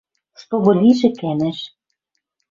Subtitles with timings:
[0.41, 1.59] Чтобы лижӹ кӓнӓш